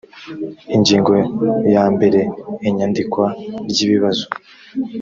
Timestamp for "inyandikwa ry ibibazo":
2.67-4.25